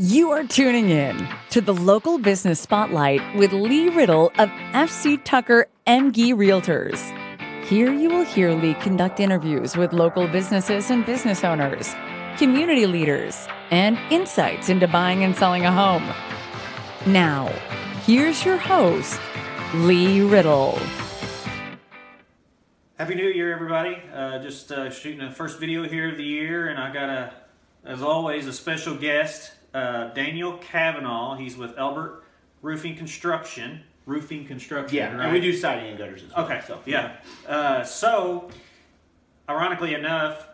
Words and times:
You 0.00 0.30
are 0.30 0.44
tuning 0.44 0.90
in 0.90 1.28
to 1.50 1.60
the 1.60 1.74
local 1.74 2.20
business 2.20 2.60
spotlight 2.60 3.20
with 3.34 3.52
Lee 3.52 3.88
Riddle 3.88 4.30
of 4.38 4.48
FC 4.70 5.20
Tucker 5.24 5.66
Emge 5.88 6.32
Realtors. 6.34 7.02
Here 7.64 7.92
you 7.92 8.08
will 8.08 8.24
hear 8.24 8.52
Lee 8.52 8.74
conduct 8.74 9.18
interviews 9.18 9.76
with 9.76 9.92
local 9.92 10.28
businesses 10.28 10.92
and 10.92 11.04
business 11.04 11.42
owners, 11.42 11.96
community 12.36 12.86
leaders, 12.86 13.48
and 13.72 13.98
insights 14.12 14.68
into 14.68 14.86
buying 14.86 15.24
and 15.24 15.34
selling 15.34 15.64
a 15.64 15.72
home. 15.72 16.08
Now, 17.12 17.48
here's 18.06 18.44
your 18.44 18.56
host, 18.56 19.20
Lee 19.74 20.20
Riddle. 20.20 20.78
Happy 22.96 23.16
New 23.16 23.26
Year, 23.26 23.52
everybody! 23.52 24.00
Uh, 24.14 24.38
just 24.38 24.70
uh, 24.70 24.90
shooting 24.90 25.18
the 25.18 25.34
first 25.34 25.58
video 25.58 25.82
here 25.88 26.12
of 26.12 26.16
the 26.16 26.22
year, 26.22 26.68
and 26.68 26.78
I 26.78 26.92
got 26.92 27.08
a, 27.08 27.34
as 27.84 28.00
always, 28.00 28.46
a 28.46 28.52
special 28.52 28.94
guest, 28.94 29.54
uh, 29.78 30.14
Daniel 30.14 30.58
Kavanaugh. 30.58 31.36
He's 31.36 31.56
with 31.56 31.76
Elbert 31.78 32.24
Roofing 32.62 32.96
Construction. 32.96 33.82
Roofing 34.06 34.46
Construction, 34.46 34.96
Yeah, 34.96 35.14
right? 35.14 35.24
and 35.24 35.32
we 35.32 35.40
do 35.40 35.52
siding 35.54 35.90
and 35.90 35.98
gutters 35.98 36.22
as 36.22 36.34
well. 36.34 36.46
Okay, 36.46 36.60
so 36.66 36.80
yeah. 36.86 37.16
Uh, 37.46 37.84
so, 37.84 38.48
ironically 39.48 39.92
enough, 39.94 40.48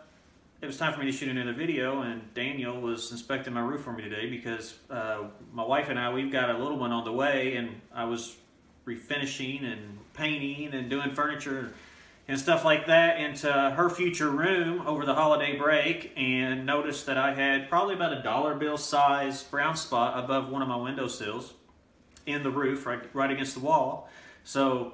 it 0.61 0.65
was 0.65 0.77
time 0.77 0.93
for 0.93 0.99
me 0.99 1.05
to 1.05 1.11
shoot 1.11 1.29
another 1.29 1.53
video, 1.53 2.01
and 2.01 2.33
Daniel 2.33 2.79
was 2.81 3.11
inspecting 3.11 3.53
my 3.53 3.61
roof 3.61 3.81
for 3.81 3.93
me 3.93 4.03
today 4.03 4.29
because 4.29 4.75
uh, 4.89 5.19
my 5.53 5.63
wife 5.63 5.87
and 5.89 5.97
I, 5.97 6.11
we've 6.13 6.31
got 6.31 6.49
a 6.49 6.57
little 6.57 6.77
one 6.77 6.91
on 6.91 7.05
the 7.05 7.13
way, 7.13 7.55
and 7.55 7.69
I 7.93 8.03
was 8.05 8.35
refinishing 8.85 9.63
and 9.63 9.99
painting 10.13 10.73
and 10.73 10.89
doing 10.89 11.11
furniture 11.11 11.71
and 12.27 12.39
stuff 12.39 12.65
like 12.65 12.87
that 12.87 13.19
into 13.19 13.51
her 13.51 13.89
future 13.89 14.29
room 14.29 14.81
over 14.87 15.05
the 15.05 15.13
holiday 15.13 15.57
break, 15.57 16.11
and 16.17 16.65
noticed 16.65 17.05
that 17.05 17.17
I 17.17 17.33
had 17.33 17.69
probably 17.69 17.95
about 17.95 18.13
a 18.13 18.23
dollar 18.23 18.55
bill 18.55 18.77
size 18.77 19.43
brown 19.43 19.75
spot 19.75 20.23
above 20.23 20.49
one 20.49 20.61
of 20.61 20.67
my 20.67 20.75
windowsills 20.75 21.53
in 22.25 22.41
the 22.41 22.49
roof, 22.49 22.85
right, 22.85 23.03
right 23.13 23.29
against 23.29 23.53
the 23.53 23.59
wall. 23.59 24.09
So 24.43 24.93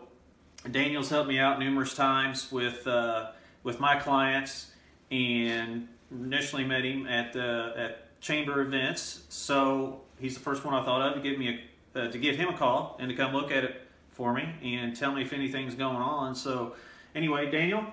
Daniel's 0.70 1.09
helped 1.09 1.30
me 1.30 1.40
out 1.40 1.59
numerous 1.59 1.96
times 1.96 2.52
with 2.52 2.86
uh, 2.86 3.32
with 3.64 3.80
my 3.80 3.98
clients, 3.98 4.72
and 5.09 5.88
initially 6.12 6.66
met 6.66 6.84
him 6.84 7.08
at 7.08 7.34
the 7.34 7.74
at 7.78 8.22
chamber 8.22 8.62
events. 8.62 9.24
So 9.30 10.02
he's 10.20 10.34
the 10.34 10.42
first 10.42 10.66
one 10.66 10.74
I 10.74 10.84
thought 10.84 11.02
of 11.02 11.14
to 11.16 11.22
give 11.22 11.40
me 11.40 11.62
a 11.96 12.00
uh, 12.00 12.12
to 12.12 12.18
give 12.18 12.36
him 12.36 12.50
a 12.50 12.58
call 12.58 12.98
and 13.00 13.09
to 13.09 13.16
come 13.16 13.34
look 13.34 13.52
at 13.52 13.64
it 13.64 13.82
for 14.12 14.34
me 14.34 14.54
and 14.64 14.96
tell 14.96 15.12
me 15.12 15.22
if 15.22 15.34
anything's 15.34 15.76
going 15.76 15.98
on. 15.98 16.36
So 16.36 16.76
anyway, 17.16 17.50
Daniel, 17.52 17.84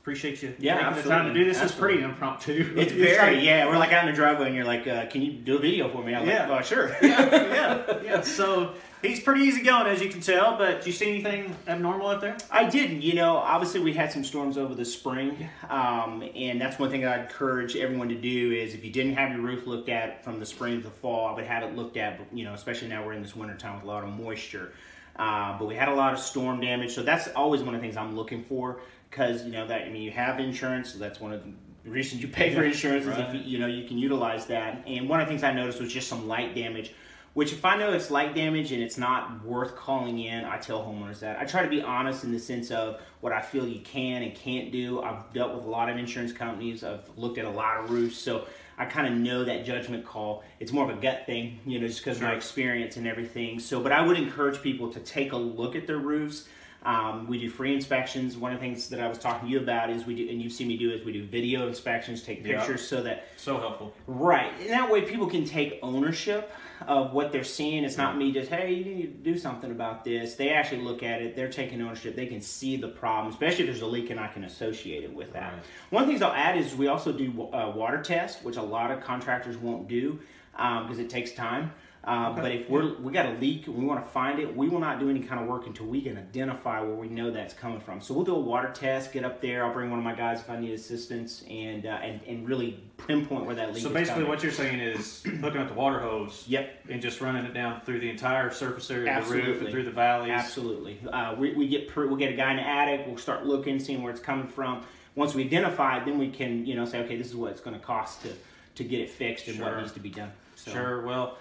appreciate 0.00 0.42
you 0.42 0.54
Yeah, 0.58 0.88
taking 0.90 1.02
the 1.02 1.08
time 1.08 1.28
to 1.28 1.34
do 1.34 1.44
this. 1.44 1.62
It's 1.62 1.74
pretty 1.74 2.02
impromptu. 2.02 2.74
It's 2.76 2.92
very 2.92 3.44
yeah. 3.44 3.66
We're 3.68 3.78
like 3.78 3.92
out 3.92 4.06
in 4.06 4.10
the 4.10 4.16
driveway, 4.16 4.46
and 4.46 4.56
you're 4.56 4.64
like, 4.64 4.86
uh, 4.86 5.06
"Can 5.06 5.22
you 5.22 5.32
do 5.32 5.56
a 5.56 5.60
video 5.60 5.88
for 5.88 6.02
me?" 6.02 6.14
I'm 6.14 6.26
Yeah. 6.26 6.48
like, 6.48 6.60
"Oh, 6.60 6.62
sure." 6.64 6.96
yeah, 7.02 8.00
yeah. 8.04 8.20
So 8.20 8.74
he's 9.00 9.20
pretty 9.20 9.42
easy 9.42 9.62
going, 9.62 9.86
as 9.86 10.02
you 10.02 10.08
can 10.08 10.20
tell. 10.20 10.56
But 10.58 10.82
do 10.82 10.90
you 10.90 10.92
see 10.92 11.08
anything 11.08 11.54
abnormal 11.68 12.08
up 12.08 12.20
there? 12.20 12.36
I 12.50 12.64
didn't. 12.68 13.02
You 13.02 13.14
know, 13.14 13.36
obviously 13.36 13.80
we 13.80 13.92
had 13.92 14.10
some 14.10 14.24
storms 14.24 14.58
over 14.58 14.74
the 14.74 14.84
spring, 14.84 15.48
um, 15.70 16.24
and 16.34 16.60
that's 16.60 16.78
one 16.80 16.90
thing 16.90 17.04
I'd 17.06 17.20
encourage 17.22 17.76
everyone 17.76 18.08
to 18.08 18.14
do 18.16 18.52
is 18.52 18.74
if 18.74 18.84
you 18.84 18.90
didn't 18.90 19.14
have 19.14 19.30
your 19.32 19.40
roof 19.40 19.66
looked 19.68 19.88
at 19.88 20.24
from 20.24 20.40
the 20.40 20.46
spring 20.46 20.78
to 20.78 20.84
the 20.84 20.90
fall, 20.90 21.28
I 21.28 21.32
would 21.34 21.44
have 21.46 21.62
it 21.62 21.76
looked 21.76 21.96
at. 21.96 22.18
You 22.32 22.44
know, 22.44 22.54
especially 22.54 22.88
now 22.88 23.04
we're 23.06 23.12
in 23.12 23.22
this 23.22 23.36
winter 23.36 23.56
time 23.56 23.76
with 23.76 23.84
a 23.84 23.86
lot 23.86 24.02
of 24.02 24.10
moisture. 24.10 24.72
Uh, 25.16 25.58
but 25.58 25.66
we 25.66 25.74
had 25.74 25.88
a 25.88 25.94
lot 25.94 26.12
of 26.12 26.18
storm 26.18 26.60
damage, 26.60 26.94
so 26.94 27.02
that's 27.02 27.28
always 27.28 27.62
one 27.62 27.74
of 27.74 27.80
the 27.80 27.86
things 27.86 27.96
I'm 27.96 28.16
looking 28.16 28.42
for 28.42 28.80
because 29.10 29.44
you 29.44 29.52
know 29.52 29.66
that 29.66 29.82
I 29.82 29.88
mean 29.90 30.02
you 30.02 30.10
have 30.10 30.40
insurance, 30.40 30.92
so 30.92 30.98
that's 30.98 31.20
one 31.20 31.32
of 31.32 31.42
the 31.44 31.90
reasons 31.90 32.22
you 32.22 32.28
pay 32.28 32.54
for 32.54 32.64
insurance 32.64 33.06
is 33.06 33.18
if 33.18 33.34
you, 33.34 33.40
you 33.40 33.58
know 33.58 33.66
you 33.66 33.86
can 33.86 33.98
utilize 33.98 34.46
that. 34.46 34.82
And 34.86 35.08
one 35.08 35.20
of 35.20 35.26
the 35.26 35.30
things 35.30 35.42
I 35.42 35.52
noticed 35.52 35.80
was 35.80 35.92
just 35.92 36.08
some 36.08 36.26
light 36.26 36.54
damage. 36.54 36.94
Which, 37.34 37.52
if 37.54 37.64
I 37.64 37.78
know 37.78 37.92
it's 37.92 38.10
light 38.10 38.34
damage 38.34 38.72
and 38.72 38.82
it's 38.82 38.98
not 38.98 39.42
worth 39.42 39.74
calling 39.74 40.18
in, 40.18 40.44
I 40.44 40.58
tell 40.58 40.80
homeowners 40.80 41.20
that. 41.20 41.40
I 41.40 41.46
try 41.46 41.62
to 41.62 41.68
be 41.68 41.80
honest 41.80 42.24
in 42.24 42.32
the 42.32 42.38
sense 42.38 42.70
of 42.70 43.00
what 43.22 43.32
I 43.32 43.40
feel 43.40 43.66
you 43.66 43.80
can 43.80 44.22
and 44.22 44.34
can't 44.34 44.70
do. 44.70 45.00
I've 45.00 45.32
dealt 45.32 45.54
with 45.54 45.64
a 45.64 45.68
lot 45.68 45.88
of 45.88 45.96
insurance 45.96 46.32
companies. 46.32 46.84
I've 46.84 47.08
looked 47.16 47.38
at 47.38 47.46
a 47.46 47.50
lot 47.50 47.82
of 47.82 47.90
roofs, 47.90 48.18
so 48.18 48.46
I 48.76 48.84
kind 48.84 49.06
of 49.06 49.14
know 49.14 49.44
that 49.44 49.64
judgment 49.64 50.04
call. 50.04 50.44
It's 50.60 50.72
more 50.72 50.90
of 50.90 50.96
a 50.96 51.00
gut 51.00 51.24
thing, 51.24 51.58
you 51.64 51.80
know, 51.80 51.86
just 51.86 52.00
because 52.00 52.18
of 52.18 52.24
my 52.24 52.34
experience 52.34 52.98
and 52.98 53.06
everything. 53.06 53.58
So, 53.60 53.80
but 53.80 53.92
I 53.92 54.06
would 54.06 54.18
encourage 54.18 54.60
people 54.60 54.92
to 54.92 55.00
take 55.00 55.32
a 55.32 55.36
look 55.36 55.74
at 55.74 55.86
their 55.86 55.98
roofs. 55.98 56.48
Um, 56.84 57.28
we 57.28 57.38
do 57.38 57.48
free 57.48 57.74
inspections. 57.74 58.36
One 58.36 58.52
of 58.52 58.58
the 58.58 58.66
things 58.66 58.88
that 58.88 59.00
I 59.00 59.08
was 59.08 59.18
talking 59.18 59.48
to 59.48 59.52
you 59.52 59.60
about 59.60 59.88
is 59.90 60.04
we 60.04 60.16
do, 60.16 60.28
and 60.28 60.42
you've 60.42 60.52
seen 60.52 60.66
me 60.66 60.76
do, 60.76 60.90
is 60.90 61.04
we 61.04 61.12
do 61.12 61.24
video 61.24 61.68
inspections, 61.68 62.22
take 62.22 62.42
pictures 62.42 62.86
so 62.86 63.02
that 63.02 63.28
So 63.36 63.58
helpful. 63.58 63.94
Right. 64.06 64.52
And 64.60 64.70
that 64.70 64.90
way 64.90 65.02
people 65.02 65.28
can 65.28 65.44
take 65.44 65.78
ownership 65.82 66.52
of 66.88 67.12
what 67.12 67.30
they're 67.30 67.44
seeing. 67.44 67.84
It's 67.84 67.96
not 67.96 68.16
me 68.16 68.32
just, 68.32 68.50
hey, 68.50 68.72
you 68.72 68.84
need 68.84 69.02
to 69.02 69.32
do 69.32 69.38
something 69.38 69.70
about 69.70 70.04
this. 70.04 70.34
They 70.34 70.50
actually 70.50 70.82
look 70.82 71.04
at 71.04 71.22
it, 71.22 71.36
they're 71.36 71.48
taking 71.48 71.80
ownership, 71.80 72.16
they 72.16 72.26
can 72.26 72.40
see 72.40 72.76
the 72.76 72.88
problem, 72.88 73.32
especially 73.32 73.64
if 73.64 73.70
there's 73.70 73.82
a 73.82 73.86
leak 73.86 74.10
and 74.10 74.18
I 74.18 74.26
can 74.26 74.42
associate 74.42 75.04
it 75.04 75.14
with 75.14 75.32
that. 75.34 75.52
Right. 75.52 75.62
One 75.90 76.02
of 76.02 76.08
the 76.08 76.12
things 76.14 76.22
I'll 76.22 76.32
add 76.32 76.58
is 76.58 76.74
we 76.74 76.88
also 76.88 77.12
do 77.12 77.48
uh, 77.52 77.72
water 77.76 78.02
test, 78.02 78.42
which 78.42 78.56
a 78.56 78.62
lot 78.62 78.90
of 78.90 79.00
contractors 79.00 79.56
won't 79.56 79.86
do 79.86 80.18
because 80.52 80.98
it 80.98 81.08
takes 81.08 81.32
time. 81.32 81.72
Um, 82.04 82.34
But 82.34 82.50
if 82.50 82.68
we're 82.68 82.94
we 82.98 83.12
got 83.12 83.26
a 83.26 83.32
leak 83.38 83.68
and 83.68 83.76
we 83.76 83.84
want 83.84 84.04
to 84.04 84.10
find 84.10 84.40
it, 84.40 84.56
we 84.56 84.68
will 84.68 84.80
not 84.80 84.98
do 84.98 85.08
any 85.08 85.20
kind 85.20 85.40
of 85.40 85.46
work 85.46 85.66
until 85.68 85.86
we 85.86 86.00
can 86.00 86.18
identify 86.18 86.80
where 86.80 86.96
we 86.96 87.08
know 87.08 87.30
that's 87.30 87.54
coming 87.54 87.80
from. 87.80 88.00
So 88.00 88.12
we'll 88.12 88.24
do 88.24 88.34
a 88.34 88.40
water 88.40 88.70
test, 88.74 89.12
get 89.12 89.24
up 89.24 89.40
there. 89.40 89.64
I'll 89.64 89.72
bring 89.72 89.88
one 89.88 90.00
of 90.00 90.04
my 90.04 90.14
guys 90.14 90.40
if 90.40 90.50
I 90.50 90.58
need 90.58 90.72
assistance, 90.72 91.44
and 91.48 91.86
uh, 91.86 91.90
and, 92.02 92.20
and 92.24 92.48
really 92.48 92.82
pinpoint 93.06 93.46
where 93.46 93.54
that 93.54 93.68
leak. 93.68 93.76
Is 93.76 93.82
So 93.84 93.90
basically, 93.90 94.24
what 94.24 94.42
you're 94.42 94.50
saying 94.50 94.80
is 94.80 95.22
hooking 95.22 95.60
up 95.60 95.68
the 95.68 95.74
water 95.74 96.00
hose. 96.00 96.44
Yep. 96.48 96.86
And 96.90 97.00
just 97.00 97.20
running 97.20 97.44
it 97.44 97.54
down 97.54 97.80
through 97.82 98.00
the 98.00 98.10
entire 98.10 98.50
surface 98.50 98.90
area 98.90 99.18
of 99.18 99.28
the 99.28 99.34
roof 99.34 99.60
and 99.60 99.70
through 99.70 99.84
the 99.84 99.90
valleys. 99.92 100.32
Absolutely. 100.32 100.98
Uh, 101.12 101.36
we, 101.38 101.54
we 101.54 101.68
get 101.68 101.88
per, 101.88 102.06
we'll 102.06 102.16
get 102.16 102.32
a 102.32 102.36
guy 102.36 102.50
in 102.50 102.56
the 102.56 102.66
attic. 102.66 103.06
We'll 103.06 103.16
start 103.16 103.46
looking, 103.46 103.78
seeing 103.78 104.02
where 104.02 104.10
it's 104.10 104.20
coming 104.20 104.48
from. 104.48 104.82
Once 105.14 105.34
we 105.34 105.44
identify 105.44 105.98
it, 105.98 106.04
then 106.06 106.18
we 106.18 106.30
can 106.30 106.66
you 106.66 106.74
know 106.74 106.84
say, 106.84 107.00
okay, 107.04 107.16
this 107.16 107.28
is 107.28 107.36
what 107.36 107.52
it's 107.52 107.60
going 107.60 107.78
to 107.78 107.84
cost 107.84 108.22
to 108.22 108.32
to 108.74 108.84
get 108.84 109.00
it 109.00 109.10
fixed 109.10 109.46
and 109.46 109.56
Sure. 109.56 109.66
what 109.66 109.78
needs 109.78 109.92
to 109.92 110.00
be 110.00 110.08
done. 110.08 110.32
So, 110.56 110.72
Sure. 110.72 111.02
Well, 111.02 111.36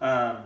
um, 0.00 0.38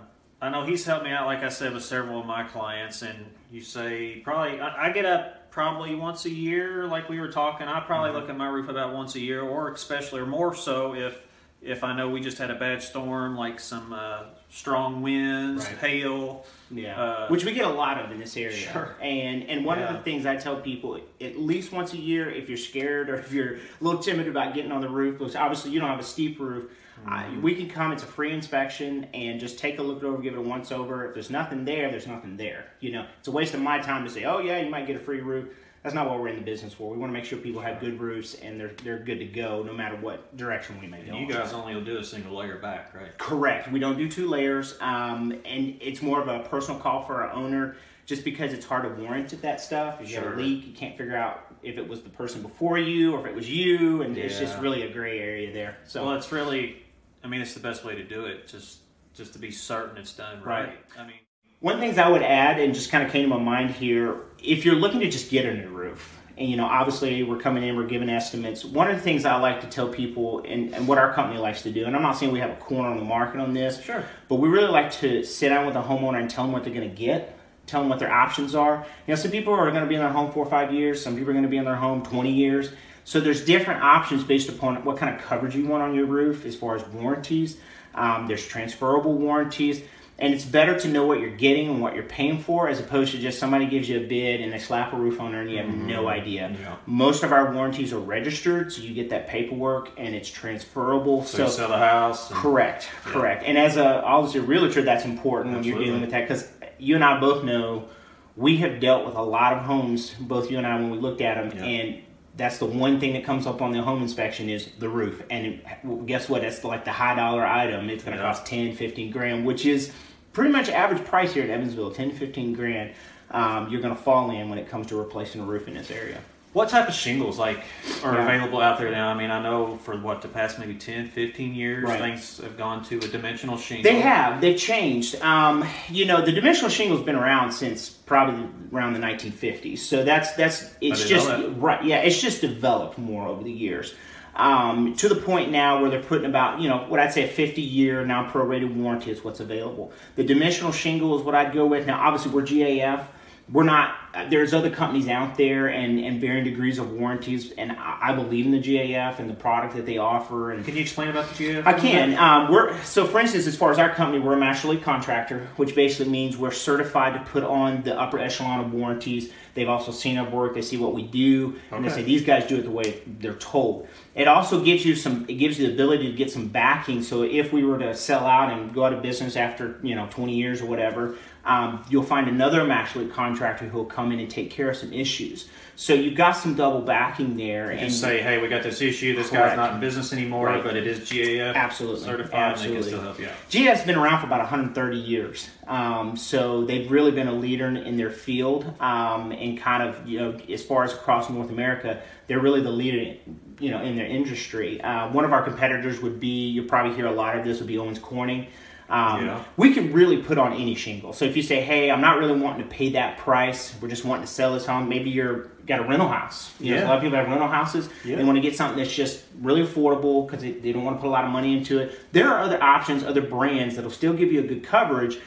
I 0.42 0.48
know 0.48 0.64
he's 0.64 0.84
helped 0.84 1.04
me 1.04 1.10
out, 1.10 1.26
like 1.26 1.42
I 1.42 1.48
said, 1.48 1.74
with 1.74 1.84
several 1.84 2.20
of 2.20 2.26
my 2.26 2.44
clients. 2.44 3.02
And 3.02 3.26
you 3.50 3.60
say 3.60 4.20
probably 4.24 4.60
I, 4.60 4.88
I 4.88 4.92
get 4.92 5.04
up 5.04 5.50
probably 5.50 5.94
once 5.94 6.24
a 6.24 6.30
year, 6.30 6.86
like 6.86 7.08
we 7.08 7.20
were 7.20 7.28
talking. 7.30 7.66
I 7.66 7.80
probably 7.80 8.10
Mm-hmm. 8.10 8.20
look 8.20 8.30
at 8.30 8.36
my 8.36 8.48
roof 8.48 8.68
about 8.68 8.94
once 8.94 9.14
a 9.16 9.20
year, 9.20 9.42
or 9.42 9.70
especially 9.70 10.20
or 10.20 10.26
more 10.26 10.54
so 10.54 10.94
if 10.94 11.20
if 11.60 11.84
I 11.84 11.94
know 11.94 12.08
we 12.08 12.20
just 12.20 12.38
had 12.38 12.50
a 12.50 12.54
bad 12.54 12.82
storm, 12.82 13.36
like 13.36 13.60
some 13.60 13.92
uh, 13.92 14.24
strong 14.50 15.00
winds, 15.02 15.64
Right. 15.66 15.78
hail. 15.78 16.44
Yeah, 16.72 17.00
Uh, 17.00 17.28
which 17.28 17.44
we 17.44 17.52
get 17.52 17.64
a 17.64 17.70
lot 17.70 17.98
of 17.98 18.10
in 18.12 18.18
this 18.20 18.36
area. 18.36 18.52
Sure. 18.56 18.94
And 19.00 19.44
and 19.48 19.64
one 19.64 19.80
of 19.82 19.92
the 19.92 20.00
things 20.02 20.26
I 20.26 20.36
tell 20.36 20.56
people 20.60 21.00
at 21.20 21.38
least 21.38 21.72
once 21.72 21.94
a 21.94 21.98
year, 21.98 22.30
if 22.30 22.48
you're 22.48 22.58
scared 22.58 23.08
or 23.08 23.16
if 23.18 23.32
you're 23.32 23.54
a 23.54 23.58
little 23.80 24.00
timid 24.00 24.28
about 24.28 24.54
getting 24.54 24.70
on 24.72 24.80
the 24.80 24.88
roof, 24.88 25.18
which 25.20 25.34
obviously 25.34 25.70
you 25.72 25.80
don't 25.80 25.88
have 25.88 26.00
a 26.00 26.04
steep 26.04 26.38
roof, 26.38 26.70
Mm-hmm. 27.08 27.40
we 27.40 27.54
can 27.54 27.66
come. 27.70 27.92
It's 27.92 28.02
a 28.02 28.06
free 28.06 28.30
inspection 28.30 29.06
and 29.14 29.40
just 29.40 29.58
take 29.58 29.78
a 29.78 29.82
look 29.82 30.02
it 30.02 30.04
over, 30.04 30.20
give 30.20 30.34
it 30.34 30.38
a 30.38 30.42
once 30.42 30.70
over. 30.70 31.06
If 31.06 31.14
there's 31.14 31.30
nothing 31.30 31.64
there, 31.64 31.90
there's 31.90 32.06
nothing 32.06 32.36
there. 32.36 32.66
You 32.80 32.92
know, 32.92 33.06
it's 33.18 33.26
a 33.26 33.30
waste 33.30 33.54
of 33.54 33.62
my 33.62 33.78
time 33.78 34.04
to 34.04 34.10
say, 34.10 34.24
oh 34.26 34.38
yeah, 34.40 34.60
you 34.60 34.68
might 34.70 34.86
get 34.86 34.96
a 34.96 35.00
free 35.00 35.22
roof. 35.22 35.48
That's 35.82 35.94
not 35.94 36.08
what 36.08 36.20
we're 36.20 36.28
in 36.28 36.36
the 36.36 36.42
business 36.42 36.74
for. 36.74 36.90
We 36.90 36.98
want 36.98 37.10
to 37.10 37.14
make 37.14 37.24
sure 37.24 37.38
people 37.38 37.62
have 37.62 37.80
good 37.80 37.98
roofs 38.00 38.34
and 38.34 38.60
they're 38.60 38.72
they're 38.84 38.98
good 38.98 39.18
to 39.18 39.24
go 39.24 39.62
no 39.62 39.72
matter 39.72 39.96
what 39.96 40.36
direction 40.36 40.78
we 40.80 40.86
may 40.86 41.02
go. 41.02 41.16
You 41.16 41.26
guys 41.26 41.52
only 41.52 41.74
will 41.74 41.84
do 41.84 41.98
a 41.98 42.04
single 42.04 42.36
layer 42.36 42.58
back, 42.58 42.94
right? 42.94 43.16
Correct. 43.16 43.70
We 43.70 43.78
don't 43.78 43.96
do 43.96 44.08
two 44.08 44.28
layers, 44.28 44.76
um, 44.80 45.32
and 45.44 45.78
it's 45.80 46.02
more 46.02 46.20
of 46.20 46.28
a 46.28 46.46
personal 46.48 46.78
call 46.78 47.02
for 47.02 47.22
our 47.22 47.32
owner, 47.32 47.76
just 48.04 48.24
because 48.24 48.52
it's 48.52 48.66
hard 48.66 48.82
to 48.82 49.02
warrant 49.02 49.30
that 49.40 49.60
stuff. 49.60 50.00
If 50.00 50.10
you 50.10 50.16
have 50.16 50.32
a 50.34 50.36
leak, 50.36 50.66
you 50.66 50.72
can't 50.74 50.98
figure 50.98 51.16
out 51.16 51.46
if 51.62 51.78
it 51.78 51.88
was 51.88 52.02
the 52.02 52.10
person 52.10 52.42
before 52.42 52.78
you 52.78 53.14
or 53.14 53.20
if 53.20 53.26
it 53.26 53.34
was 53.34 53.48
you, 53.50 54.02
and 54.02 54.16
it's 54.18 54.38
just 54.38 54.58
really 54.58 54.82
a 54.82 54.92
gray 54.92 55.18
area 55.18 55.52
there. 55.52 55.78
So 55.86 56.04
Well, 56.04 56.14
it's 56.14 56.30
really, 56.30 56.82
I 57.24 57.28
mean, 57.28 57.40
it's 57.40 57.54
the 57.54 57.60
best 57.60 57.84
way 57.84 57.94
to 57.94 58.04
do 58.04 58.26
it. 58.26 58.48
Just 58.48 58.80
just 59.14 59.32
to 59.32 59.38
be 59.38 59.50
certain 59.50 59.96
it's 59.96 60.12
done 60.12 60.42
right. 60.42 60.68
Right. 60.68 60.78
I 60.98 61.06
mean, 61.06 61.16
One 61.60 61.78
things 61.78 61.98
I 61.98 62.08
would 62.08 62.22
add, 62.22 62.58
and 62.58 62.72
just 62.72 62.90
kind 62.90 63.04
of 63.04 63.12
came 63.12 63.22
to 63.24 63.28
my 63.28 63.38
mind 63.38 63.70
here, 63.72 64.16
if 64.42 64.64
you're 64.64 64.76
looking 64.76 65.00
to 65.00 65.10
just 65.10 65.30
get 65.30 65.44
a 65.44 65.54
new 65.54 65.68
roof, 65.68 66.18
and 66.38 66.48
you 66.48 66.56
know, 66.56 66.64
obviously 66.64 67.22
we're 67.22 67.36
coming 67.36 67.62
in, 67.62 67.76
we're 67.76 67.84
giving 67.86 68.08
estimates. 68.08 68.64
One 68.64 68.88
of 68.88 68.96
the 68.96 69.02
things 69.02 69.26
I 69.26 69.36
like 69.36 69.60
to 69.60 69.66
tell 69.66 69.86
people, 69.88 70.42
and, 70.48 70.74
and 70.74 70.88
what 70.88 70.96
our 70.96 71.12
company 71.12 71.38
likes 71.38 71.60
to 71.62 71.70
do, 71.70 71.84
and 71.84 71.94
I'm 71.94 72.00
not 72.00 72.12
saying 72.16 72.32
we 72.32 72.38
have 72.38 72.48
a 72.48 72.56
corner 72.56 72.88
on 72.88 72.96
the 72.96 73.04
market 73.04 73.40
on 73.42 73.52
this, 73.52 73.82
Sure. 73.82 74.02
but 74.28 74.36
we 74.36 74.48
really 74.48 74.70
like 74.70 74.90
to 74.92 75.22
sit 75.22 75.50
down 75.50 75.66
with 75.66 75.76
a 75.76 75.82
homeowner 75.82 76.18
and 76.18 76.30
tell 76.30 76.44
them 76.44 76.52
what 76.52 76.64
they're 76.64 76.72
going 76.72 76.88
to 76.88 76.96
get, 76.96 77.38
tell 77.66 77.80
them 77.82 77.90
what 77.90 77.98
their 77.98 78.10
options 78.10 78.54
are. 78.54 78.86
You 79.06 79.12
know, 79.12 79.20
some 79.20 79.30
people 79.30 79.52
are 79.52 79.70
going 79.70 79.82
to 79.82 79.88
be 79.88 79.96
in 79.96 80.00
their 80.00 80.08
home 80.08 80.32
four 80.32 80.46
or 80.46 80.50
five 80.50 80.72
years, 80.72 81.02
some 81.02 81.14
people 81.14 81.28
are 81.28 81.34
going 81.34 81.42
to 81.44 81.50
be 81.50 81.58
in 81.58 81.66
their 81.66 81.76
home 81.76 82.02
20 82.02 82.32
years. 82.32 82.70
So 83.04 83.20
there's 83.20 83.44
different 83.44 83.82
options 83.82 84.24
based 84.24 84.48
upon 84.48 84.82
what 84.82 84.96
kind 84.96 85.14
of 85.14 85.20
coverage 85.20 85.54
you 85.54 85.66
want 85.66 85.82
on 85.82 85.94
your 85.94 86.06
roof 86.06 86.46
as 86.46 86.56
far 86.56 86.74
as 86.76 86.84
warranties. 86.86 87.58
Um, 87.94 88.28
there's 88.28 88.46
transferable 88.46 89.12
warranties. 89.18 89.82
And 90.20 90.34
it's 90.34 90.44
better 90.44 90.78
to 90.80 90.88
know 90.88 91.06
what 91.06 91.18
you're 91.20 91.30
getting 91.34 91.68
and 91.70 91.80
what 91.80 91.94
you're 91.94 92.04
paying 92.04 92.40
for 92.42 92.68
as 92.68 92.78
opposed 92.78 93.12
to 93.12 93.18
just 93.18 93.38
somebody 93.38 93.64
gives 93.66 93.88
you 93.88 93.96
a 93.98 94.06
bid 94.06 94.42
and 94.42 94.52
they 94.52 94.58
slap 94.58 94.92
a 94.92 94.96
roof 94.96 95.18
on 95.18 95.32
there 95.32 95.40
and 95.40 95.50
you 95.50 95.56
have 95.56 95.68
no 95.68 96.08
idea. 96.08 96.48
Mm-hmm. 96.50 96.62
Yeah. 96.62 96.76
Most 96.86 97.22
of 97.22 97.32
our 97.32 97.52
warranties 97.54 97.92
are 97.94 97.98
registered, 97.98 98.70
so 98.70 98.82
you 98.82 98.92
get 98.92 99.08
that 99.10 99.28
paperwork 99.28 99.90
and 99.96 100.14
it's 100.14 100.28
transferable. 100.28 101.24
So, 101.24 101.44
you 101.46 101.50
sell 101.50 101.68
the 101.68 101.78
house. 101.78 102.30
and- 102.30 102.38
Correct, 102.38 102.88
correct. 103.04 103.44
And 103.46 103.56
as 103.56 103.78
a 103.78 104.02
obviously 104.04 104.40
a 104.40 104.42
realtor, 104.42 104.82
that's 104.82 105.06
important 105.06 105.54
when 105.54 105.64
you're 105.64 105.78
dealing 105.78 106.02
with 106.02 106.10
that 106.10 106.28
because 106.28 106.46
you 106.78 106.94
and 106.96 107.02
I 107.04 107.18
both 107.18 107.42
know 107.42 107.88
we 108.36 108.58
have 108.58 108.78
dealt 108.78 109.06
with 109.06 109.14
a 109.14 109.22
lot 109.22 109.54
of 109.54 109.62
homes, 109.62 110.14
both 110.20 110.50
you 110.50 110.58
and 110.58 110.66
I, 110.66 110.74
when 110.76 110.90
we 110.90 110.98
looked 110.98 111.20
at 111.22 111.36
them, 111.50 111.58
Yeah. 111.58 111.64
and 111.64 112.02
that's 112.36 112.58
the 112.58 112.66
one 112.66 113.00
thing 113.00 113.14
that 113.14 113.24
comes 113.24 113.46
up 113.46 113.60
on 113.60 113.72
the 113.72 113.82
home 113.82 114.02
inspection 114.02 114.48
is 114.48 114.68
the 114.78 114.88
roof. 114.88 115.22
And 115.30 115.60
guess 116.06 116.28
what? 116.28 116.42
That's 116.42 116.62
like 116.62 116.84
the 116.84 116.92
high 116.92 117.14
dollar 117.16 117.44
item. 117.46 117.90
It's 117.90 118.04
going 118.04 118.16
to 118.16 118.22
Yeah. 118.22 118.28
cost 118.28 118.46
10, 118.46 118.74
15 118.76 119.10
grand, 119.10 119.44
which 119.46 119.66
is 119.66 119.92
pretty 120.32 120.50
much 120.50 120.68
average 120.68 121.04
price 121.04 121.32
here 121.32 121.44
in 121.44 121.50
Evansville, 121.50 121.90
10 121.92 122.10
to 122.10 122.16
15 122.16 122.52
grand. 122.52 122.92
Um, 123.30 123.68
you're 123.70 123.80
going 123.80 123.94
to 123.94 124.00
fall 124.00 124.30
in 124.30 124.48
when 124.48 124.58
it 124.58 124.68
comes 124.68 124.88
to 124.88 124.96
replacing 124.96 125.40
a 125.40 125.44
roof 125.44 125.68
in 125.68 125.74
this 125.74 125.90
area. 125.90 126.18
What 126.52 126.68
type 126.68 126.88
of 126.88 126.94
shingles 126.94 127.38
like 127.38 127.58
are 128.02 128.14
Yeah. 128.14 128.24
available 128.24 128.60
out 128.60 128.76
there 128.80 128.90
now? 128.90 129.08
I 129.08 129.14
mean, 129.14 129.30
I 129.30 129.40
know 129.40 129.76
for 129.84 129.96
what 129.96 130.20
the 130.20 130.26
past 130.26 130.58
maybe 130.58 130.74
10, 130.74 131.06
15 131.06 131.54
years, 131.54 131.84
Right. 131.84 132.00
things 132.00 132.38
have 132.42 132.58
gone 132.58 132.82
to 132.86 132.96
a 132.98 133.06
dimensional 133.06 133.56
shingle. 133.56 133.84
They 133.88 134.00
have. 134.00 134.40
They've 134.40 134.58
changed. 134.58 135.14
Um, 135.22 135.64
you 135.88 136.06
know, 136.06 136.20
the 136.20 136.32
dimensional 136.32 136.68
shingle's 136.68 137.02
been 137.04 137.14
around 137.14 137.52
since 137.52 137.88
probably 137.88 138.48
around 138.74 138.94
the 138.94 138.98
1950s. 138.98 139.78
So 139.78 140.02
that's 140.02 140.32
that's 140.32 140.74
it's 140.80 141.08
just 141.08 141.28
that. 141.28 141.50
right. 141.60 141.84
Yeah, 141.84 141.98
it's 141.98 142.20
just 142.20 142.40
developed 142.40 142.98
more 142.98 143.28
over 143.28 143.44
the 143.44 143.52
years. 143.52 143.94
Um, 144.36 144.94
to 144.96 145.08
the 145.08 145.16
point 145.16 145.50
now 145.50 145.80
where 145.80 145.90
they're 145.90 146.02
putting 146.02 146.26
about, 146.26 146.60
you 146.60 146.68
know, 146.68 146.84
what 146.88 147.00
I'd 147.00 147.12
say 147.12 147.24
a 147.24 147.28
50 147.28 147.60
year 147.60 148.04
non 148.04 148.30
prorated 148.30 148.74
warranty 148.74 149.10
is 149.10 149.24
what's 149.24 149.40
available. 149.40 149.92
The 150.16 150.24
dimensional 150.24 150.72
shingle 150.72 151.18
is 151.18 151.24
what 151.24 151.34
I'd 151.34 151.52
go 151.52 151.66
with. 151.66 151.86
Now, 151.86 152.00
obviously, 152.00 152.32
we're 152.32 152.42
GAF. 152.42 153.06
We're 153.52 153.64
not, 153.64 153.96
there's 154.30 154.54
other 154.54 154.70
companies 154.70 155.08
out 155.08 155.36
there 155.36 155.66
and, 155.66 155.98
and 155.98 156.20
varying 156.20 156.44
degrees 156.44 156.78
of 156.78 156.92
warranties. 156.92 157.50
And 157.52 157.72
I, 157.72 157.98
I 158.00 158.12
believe 158.14 158.46
in 158.46 158.52
the 158.52 158.60
GAF 158.60 159.18
and 159.18 159.28
the 159.28 159.34
product 159.34 159.74
that 159.74 159.86
they 159.86 159.98
offer. 159.98 160.52
And 160.52 160.64
Can 160.64 160.76
you 160.76 160.82
explain 160.82 161.08
about 161.08 161.28
the 161.30 161.44
GAF? 161.44 161.66
I 161.66 161.72
can. 161.72 162.16
Um, 162.16 162.52
we're 162.52 162.80
so, 162.84 163.08
for 163.08 163.18
instance, 163.18 163.48
as 163.48 163.56
far 163.56 163.72
as 163.72 163.80
our 163.80 163.92
company, 163.92 164.22
we're 164.22 164.34
a 164.34 164.38
master 164.38 164.68
Elite 164.68 164.84
contractor, 164.84 165.48
which 165.56 165.74
basically 165.74 166.12
means 166.12 166.36
we're 166.36 166.52
certified 166.52 167.14
to 167.14 167.30
put 167.32 167.42
on 167.42 167.82
the 167.82 167.98
upper 167.98 168.20
echelon 168.20 168.60
of 168.60 168.72
warranties. 168.72 169.32
They've 169.60 169.68
also 169.68 169.92
seen 169.92 170.16
our 170.16 170.26
work. 170.26 170.54
They 170.54 170.62
see 170.62 170.78
what 170.78 170.94
we 170.94 171.02
do, 171.02 171.60
and 171.70 171.84
they 171.84 171.90
say 171.90 172.02
these 172.02 172.24
guys 172.24 172.46
do 172.46 172.56
it 172.56 172.62
the 172.62 172.70
way 172.70 173.02
they're 173.06 173.34
told. 173.34 173.86
It 174.14 174.26
also 174.26 174.64
gives 174.64 174.86
you 174.86 174.96
some. 174.96 175.26
It 175.28 175.34
gives 175.34 175.58
you 175.58 175.66
the 175.66 175.74
ability 175.74 176.10
to 176.10 176.16
get 176.16 176.30
some 176.30 176.48
backing. 176.48 177.02
So 177.02 177.24
if 177.24 177.52
we 177.52 177.62
were 177.62 177.78
to 177.78 177.94
sell 177.94 178.26
out 178.26 178.50
and 178.54 178.72
go 178.72 178.86
out 178.86 178.94
of 178.94 179.02
business 179.02 179.36
after 179.36 179.78
you 179.82 179.94
know 179.94 180.06
20 180.10 180.34
years 180.34 180.62
or 180.62 180.66
whatever, 180.66 181.16
um, 181.44 181.84
you'll 181.90 182.02
find 182.02 182.26
another 182.26 182.62
Elite 182.62 183.12
contractor 183.12 183.66
who 183.66 183.76
will 183.76 183.84
come 183.84 184.12
in 184.12 184.18
and 184.20 184.30
take 184.30 184.50
care 184.50 184.70
of 184.70 184.76
some 184.78 184.94
issues. 184.94 185.46
So 185.76 185.92
you've 185.94 186.16
got 186.16 186.32
some 186.32 186.54
double 186.54 186.80
backing 186.80 187.36
there, 187.36 187.70
and 187.70 187.80
and 187.80 187.92
say, 187.92 188.22
hey, 188.22 188.40
we 188.40 188.48
got 188.48 188.62
this 188.62 188.80
issue. 188.80 189.14
This 189.14 189.28
Correct. 189.28 189.48
guy's 189.50 189.56
not 189.56 189.74
in 189.74 189.80
business 189.80 190.12
anymore, 190.14 190.46
Right. 190.46 190.64
but 190.64 190.74
it 190.74 190.86
is 190.86 191.00
GAF 191.00 191.54
Absolutely. 191.54 192.04
certified, 192.04 192.32
and 192.34 192.40
they 192.40 192.52
Absolutely. 192.52 192.76
can 192.76 192.88
still 192.88 193.00
help 193.02 193.20
you 193.20 193.28
out. 193.28 193.74
GS 193.76 193.84
been 193.84 193.96
around 193.96 194.20
for 194.20 194.26
about 194.26 194.40
130 194.40 194.96
years, 194.98 195.48
um, 195.70 196.16
so 196.16 196.64
they've 196.64 196.90
really 196.90 197.12
been 197.12 197.28
a 197.28 197.32
leader 197.32 197.66
in, 197.68 197.96
their 197.96 198.10
field, 198.10 198.64
um, 198.80 199.30
and 199.30 199.56
kind 199.58 199.82
of 199.88 200.06
you 200.06 200.18
know 200.18 200.36
as 200.52 200.64
far 200.64 200.82
as 200.82 200.92
across 200.92 201.30
North 201.30 201.48
America, 201.50 202.02
they're 202.26 202.40
really 202.40 202.60
the 202.60 202.72
leader, 202.72 203.16
you 203.60 203.70
know, 203.70 203.80
in 203.80 203.94
their 203.94 204.06
industry. 204.06 204.80
Uh, 204.80 205.08
one 205.12 205.24
of 205.24 205.32
our 205.32 205.42
competitors 205.42 206.00
would 206.00 206.18
be 206.18 206.48
you'll 206.48 206.66
probably 206.68 206.94
hear 206.96 207.06
a 207.06 207.12
lot 207.12 207.36
of 207.38 207.44
this 207.44 207.58
would 207.60 207.68
be 207.68 207.78
Owens 207.78 208.00
Corning. 208.00 208.48
Um, 208.88 209.26
Yeah. 209.26 209.44
We 209.56 209.72
can 209.72 209.92
really 209.92 210.16
put 210.16 210.36
on 210.38 210.52
any 210.54 210.74
shingle. 210.74 211.12
So 211.12 211.24
if 211.24 211.36
you 211.36 211.42
say, 211.44 211.60
"Hey, 211.60 211.92
I'm 211.92 212.00
not 212.00 212.18
really 212.18 212.38
wanting 212.40 212.64
to 212.64 212.68
pay 212.68 212.90
that 212.90 213.18
price. 213.18 213.72
We're 213.80 213.88
just 213.88 214.04
wanting 214.04 214.26
to 214.26 214.32
sell 214.32 214.54
this 214.54 214.66
home," 214.66 214.88
maybe 214.88 215.10
you're 215.10 215.46
got 215.68 215.78
a 215.78 215.84
rental 215.84 216.08
house. 216.08 216.52
You 216.58 216.72
know, 216.74 216.78
Yeah. 216.80 216.86
a 216.86 216.88
lot 216.88 216.96
of 216.96 217.02
people 217.04 217.16
have 217.16 217.28
rental 217.28 217.46
houses. 217.46 217.88
Yeah. 218.04 218.16
They 218.16 218.24
want 218.24 218.34
to 218.38 218.42
get 218.42 218.56
something 218.56 218.76
that's 218.78 218.92
just 218.92 219.22
really 219.40 219.62
affordable 219.64 220.26
because 220.26 220.42
they, 220.42 220.50
they 220.50 220.72
don't 220.72 220.82
want 220.82 220.96
to 220.96 221.00
put 221.00 221.06
a 221.06 221.14
lot 221.18 221.24
of 221.24 221.30
money 221.30 221.56
into 221.56 221.78
it. 221.78 221.96
There 222.10 222.28
are 222.28 222.40
other 222.40 222.60
options, 222.60 223.04
other 223.04 223.22
brands 223.22 223.76
that'll 223.76 223.92
still 223.92 224.14
give 224.14 224.32
you 224.32 224.40
a 224.40 224.42
good 224.42 224.64
coverage, 224.64 225.18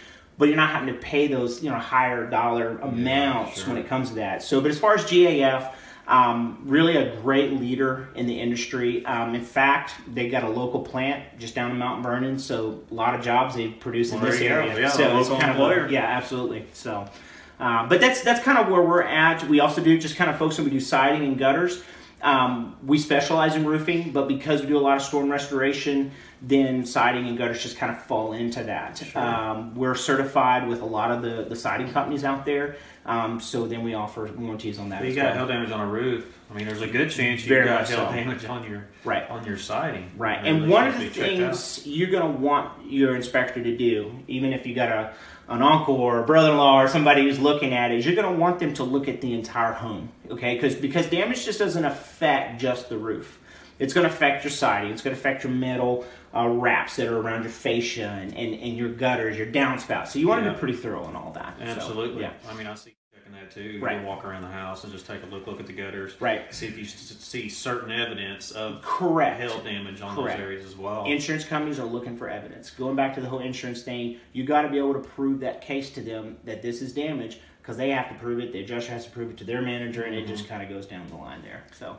but 0.44 0.50
you're 0.50 0.58
not 0.58 0.72
having 0.72 0.94
to 0.94 1.00
pay 1.00 1.28
those 1.28 1.64
you 1.64 1.70
know 1.70 1.78
higher 1.78 2.30
dollar 2.30 2.78
amounts 2.80 3.62
sure. 3.62 3.70
when 3.70 3.78
it 3.78 3.88
comes 3.88 4.10
to 4.10 4.16
that. 4.16 4.44
So, 4.44 4.60
but 4.60 4.70
as 4.72 4.78
far 4.78 4.94
as 4.94 5.06
GAF. 5.06 5.74
Um, 6.06 6.60
really 6.66 6.98
a 6.98 7.16
great 7.22 7.54
leader 7.54 8.10
in 8.14 8.28
the 8.28 8.38
industry. 8.38 9.06
Um, 9.06 9.36
in 9.36 9.42
fact, 9.42 9.94
they 10.14 10.28
got 10.28 10.44
a 10.44 10.50
local 10.50 10.82
plant 10.82 11.24
just 11.40 11.56
down 11.56 11.72
in 11.72 11.78
Mount 11.78 12.04
Vernon, 12.04 12.38
so 12.38 12.82
a 12.92 12.94
lot 12.94 13.16
of 13.16 13.22
jobs 13.22 13.56
they 13.56 13.70
produce 13.70 14.12
in 14.12 14.20
Well, 14.20 14.30
this 14.30 14.38
there 14.38 14.62
you 14.64 14.68
go. 14.68 14.72
area. 14.74 14.82
Yeah, 14.82 14.90
so 14.90 15.18
it's 15.18 15.30
local 15.30 15.42
kind 15.42 15.52
of 15.52 15.56
employer. 15.56 15.88
yeah, 15.88 16.04
absolutely. 16.04 16.66
So, 16.74 17.08
uh, 17.58 17.88
but 17.88 18.02
that's 18.02 18.20
that's 18.20 18.44
kind 18.44 18.58
of 18.58 18.68
where 18.68 18.82
we're 18.82 19.02
at. 19.02 19.48
We 19.48 19.62
also 19.62 19.82
do 19.82 19.98
just 19.98 20.18
kind 20.18 20.30
of 20.30 20.38
focus 20.38 20.60
on 20.60 20.66
we 20.66 20.72
do 20.72 20.82
siding 20.82 21.24
and 21.24 21.38
gutters. 21.40 21.84
Um, 22.24 22.78
we 22.86 22.98
specialize 23.00 23.56
in 23.56 23.66
roofing, 23.66 24.12
but 24.12 24.30
because 24.30 24.62
we 24.62 24.68
do 24.68 24.78
a 24.78 24.80
lot 24.80 24.96
of 24.96 25.04
storm 25.04 25.30
restoration, 25.30 26.12
then 26.42 26.86
siding 26.86 27.28
and 27.28 27.38
gutters 27.38 27.62
just 27.62 27.78
kind 27.78 27.92
of 27.92 28.02
fall 28.02 28.32
into 28.32 28.64
that. 28.64 29.04
Um, 29.16 29.76
we're 29.76 29.94
certified 29.96 30.68
with 30.68 30.82
a 30.82 30.86
lot 30.86 31.12
of 31.12 31.22
the, 31.22 31.46
the 31.50 31.56
siding 31.56 31.92
companies 31.92 32.24
out 32.24 32.46
there, 32.46 32.78
um, 33.06 33.40
so 33.40 33.68
then 33.68 33.84
we 33.84 33.94
offer 33.94 34.30
warranties 34.38 34.80
on 34.80 34.90
that. 34.90 35.00
But 35.02 35.10
you 35.10 35.16
got 35.16 35.36
well. 35.36 35.46
hail 35.46 35.48
damage 35.48 35.72
on 35.72 35.82
a 35.82 35.88
roof. 35.88 36.26
I 36.50 36.56
mean, 36.56 36.68
there's 36.68 36.82
a 36.82 36.88
good 36.88 37.10
chance 37.10 37.44
you 37.44 37.50
Very 37.50 37.66
got 37.66 37.88
hail 37.88 38.08
so. 38.08 38.14
damage 38.14 38.46
on 38.46 38.70
your 38.70 38.86
Right. 39.04 39.30
on 39.30 39.46
your 39.46 39.58
siding. 39.58 40.12
Right, 40.18 40.40
and 40.46 40.70
one 40.70 40.88
of 40.88 40.98
the 41.00 41.10
things 41.10 41.82
you're 41.86 42.12
going 42.12 42.32
to 42.34 42.40
want 42.40 42.90
your 42.90 43.16
inspector 43.16 43.62
to 43.64 43.78
do, 43.78 44.12
even 44.28 44.54
if 44.54 44.66
you 44.66 44.76
got 44.76 44.90
a 44.90 45.14
an 45.50 45.62
uncle 45.62 45.96
or 45.96 46.20
a 46.24 46.26
brother-in-law 46.26 46.82
or 46.82 46.88
somebody 46.88 47.24
who's 47.24 47.38
looking 47.38 47.74
at 47.74 47.92
it, 47.92 48.00
is 48.00 48.06
you're 48.06 48.16
going 48.16 48.32
to 48.34 48.40
want 48.40 48.60
them 48.60 48.74
to 48.76 48.84
look 48.84 49.10
at 49.10 49.20
the 49.20 49.34
entire 49.34 49.74
home, 49.74 50.10
okay? 50.32 50.54
Because 50.56 50.76
because 50.76 51.08
damage 51.08 51.44
just 51.44 51.60
doesn't 51.60 51.84
affect 51.84 52.62
just 52.62 52.88
the 52.88 52.98
roof. 52.98 53.40
It's 53.80 53.94
going 53.94 54.08
to 54.08 54.14
affect 54.14 54.46
your 54.46 54.52
siding. 54.52 54.92
It's 54.92 55.02
going 55.02 55.14
to 55.16 55.20
affect 55.20 55.44
your 55.44 55.52
metal 55.52 56.06
uh, 56.36 56.48
wraps 56.48 56.96
that 56.96 57.08
are 57.08 57.18
around 57.20 57.44
your 57.44 57.52
fascia 57.52 58.08
and, 58.22 58.34
and, 58.36 58.54
and 58.56 58.78
your 58.78 58.90
gutters, 58.90 59.38
your 59.38 59.48
downspouts. 59.48 60.08
So 60.10 60.20
you 60.20 60.28
want 60.28 60.44
to 60.44 60.52
be 60.52 60.58
pretty 60.58 60.76
thorough 60.76 61.08
in 61.08 61.16
all 61.16 61.32
that. 61.34 61.56
So, 61.58 61.64
Absolutely. 61.66 62.22
yeah. 62.22 62.34
I 62.50 62.54
mean, 62.56 62.66
I 62.68 62.74
see 62.74 62.92
you 62.92 62.96
checking 63.16 63.34
that 63.34 63.52
too. 63.52 63.62
You 63.62 63.80
Right. 63.82 63.98
can 63.98 64.06
walk 64.06 64.26
around 64.26 64.42
the 64.42 64.48
house 64.48 64.84
and 64.84 64.92
just 64.92 65.06
take 65.06 65.22
a 65.22 65.28
look, 65.28 65.46
look 65.46 65.60
at 65.60 65.68
the 65.68 65.74
gutters. 65.74 66.20
Right. 66.20 66.52
See 66.54 66.66
if 66.68 66.78
you 66.78 66.86
see 66.86 67.50
certain 67.50 67.92
evidence 67.92 68.50
of 68.52 68.82
Correct. 68.82 69.40
hail 69.40 69.60
damage 69.62 70.02
on 70.02 70.16
Correct. 70.16 70.38
those 70.40 70.44
areas 70.46 70.66
as 70.66 70.76
well. 70.76 71.06
Insurance 71.06 71.46
companies 71.46 71.80
are 71.80 71.86
looking 71.86 72.18
for 72.18 72.30
evidence. 72.30 72.72
Going 72.72 72.96
back 72.96 73.14
to 73.16 73.22
the 73.22 73.28
whole 73.30 73.40
insurance 73.40 73.84
thing, 73.84 74.18
you 74.34 74.44
got 74.44 74.64
to 74.64 74.70
be 74.70 74.80
able 74.80 74.94
to 74.94 75.00
prove 75.02 75.40
that 75.42 75.62
case 75.62 75.92
to 75.92 76.02
them 76.02 76.38
that 76.46 76.62
this 76.64 76.82
is 76.82 76.94
damage 76.94 77.40
because 77.62 77.78
they 77.78 77.92
have 77.92 78.10
to 78.10 78.16
prove 78.16 78.40
it. 78.40 78.52
The 78.54 78.62
adjuster 78.64 78.92
has 78.92 79.06
to 79.06 79.12
prove 79.12 79.30
it 79.30 79.38
to 79.38 79.44
their 79.44 79.62
manager, 79.62 80.04
and 80.04 80.14
it 80.16 80.26
just 80.28 80.50
kind 80.50 80.62
of 80.64 80.68
goes 80.68 80.86
down 80.88 81.08
the 81.08 81.16
line 81.16 81.42
there. 81.44 81.64
So, 81.78 81.96